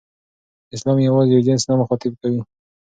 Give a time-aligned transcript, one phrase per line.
[0.75, 2.39] اسلام یوازې یو جنس نه مخاطب کوي.